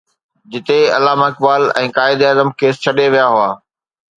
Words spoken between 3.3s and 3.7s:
هئا.